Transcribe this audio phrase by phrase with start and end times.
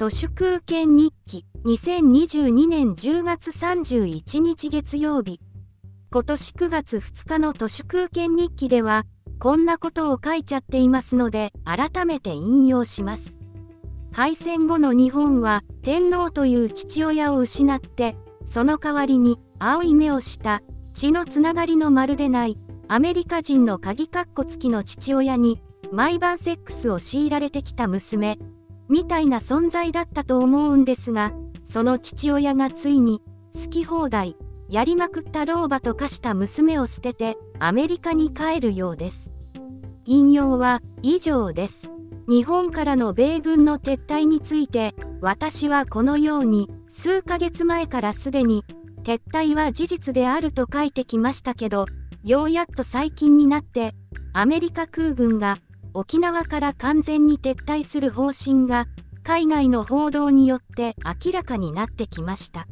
[0.00, 5.42] 都市空権日記2022年10月31日月曜日。
[6.10, 9.04] 今年9月2日の都市空権日記では
[9.38, 13.36] こんなことを書いちゃっていますので改めて引用します。
[14.10, 20.62] 敗戦後の日本は天皇という父親を失ってその代わりに青い目をした
[20.94, 22.56] 血のつながりのまるでない
[22.88, 25.60] アメリカ人の鍵括弧付きの父親に
[25.92, 28.38] 毎晩セックスを強いられてきた娘。
[28.90, 31.32] みたいな存在だったと思うんですが、
[31.64, 33.22] その父親がついに、
[33.54, 34.36] 好き放題、
[34.68, 39.30] やりまくった老婆と化した娘を捨てて、アメリカに帰るようです。
[40.04, 41.90] 引用は以上です。
[42.28, 48.64] 日本からの米軍の撤退について、私はこのように、数ヶ月前からすでに、
[49.04, 51.86] 撤退は事実であると書いてきましたけど、
[52.24, 53.94] ようやっと最近になって、
[54.32, 55.58] アメリカ空軍が
[55.94, 58.86] 沖縄から完全に撤退する方針が
[59.22, 62.66] 海外の報道によって明らかになってきました。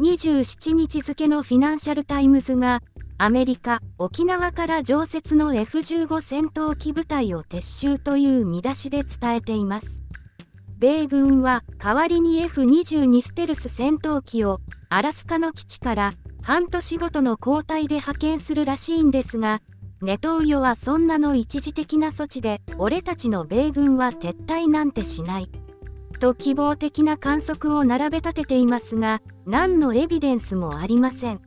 [0.00, 2.82] 27日付のフィナンシャル・タイムズが
[3.18, 10.00] アメリカ沖縄から常設の F15 戦闘機部隊を撤収という見出しで伝えています。
[10.78, 14.60] 米軍は代わりに F22 ステルス戦闘機を
[14.90, 19.62] アラスカの基地から半年ごとの交代で派遣するらしいんですが
[20.02, 25.50] ネトウヨはそんなの一時的な措置で俺たちの米軍は撤退なんてしない。
[26.20, 31.40] と希望的な観測を並べ立てていますが何のエビデンスもありません。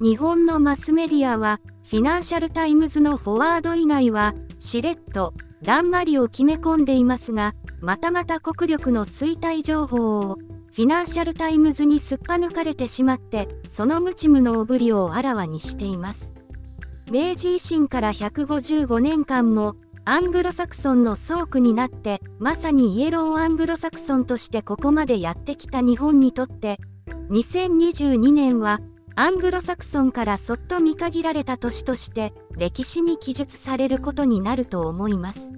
[0.00, 10.38] 日本のマスメディアはフィナンシャル・タイムズのフォロワー以外はしれっとだんまりを決め込んでいますがまたまた国力の衰退情報を
[10.72, 16.37] フィナンシャル・タイムズにすっぱ抜かれてしまってその無知無能ぶりをあらわにしています。
[17.10, 26.78] 明治維新から155年間もアングロサクソンの走狗になってまさにイエローアングロサクソンとしてここまでやってきた日本にとって
[27.30, 28.80] 2022年は
[29.16, 35.50] アングロサクソンからそっと見限られた年として歴史に記述されることになると思います。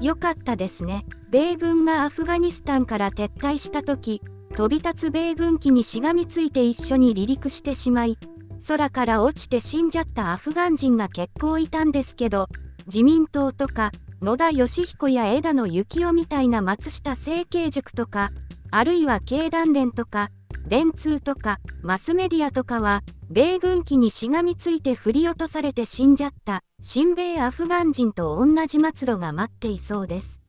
[0.00, 1.04] よかったですね。
[1.30, 4.22] 米軍がアフガニスタンから撤退した時
[4.56, 8.18] 飛び立つ米軍機にしがみついて一緒に離陸してしまい
[8.66, 12.48] 空から落ちて死んじゃったアフガン人が結構いたんですけど、
[12.86, 18.30] 自民党とか、野田義彦や枝野幸男みたいな松下政経塾とか、
[18.70, 20.30] あるいは経団連とか、
[20.66, 30.40] 電通とか、マスメディアとかは、米軍機にしがみついて振り落とされて死んじゃった、新米アフガン人と同じ末路が待っていそうです。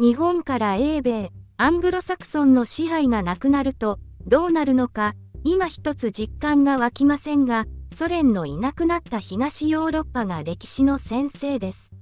[0.00, 5.14] 日本から英米、アングロサクソンの支配がなくなると、どうなるのか、
[5.46, 11.92] 今一つ実感が湧きませんが、ソ連のいなくなった東ヨーロッパが歴史の先生です。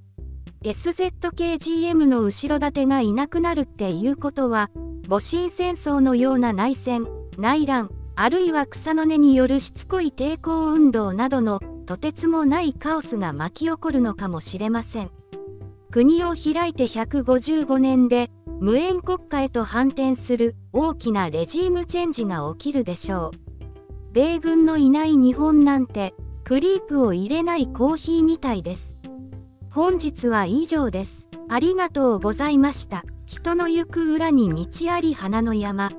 [0.63, 4.71] SZKGM の後ろ盾がいなくなるっていうことは、
[5.09, 15.11] 戊辰戦争のような内戦、内乱、あるいは草の根によるしつこい抵抗運動などのとてつもないカオスが巻き起こるのかもしれません。
[15.91, 18.31] 国を開いて155年で
[18.63, 24.13] 無縁国家へと反転する大きなレジームチェンジが起きるでしょう。
[24.13, 26.15] 米軍のいない日本なんて
[26.45, 28.97] クリープを入れないコーヒーみたいです。
[29.69, 31.29] 本日は以上です。
[31.49, 33.03] ありがとうございました。
[33.27, 35.91] 人の行く裏に道あり花の山。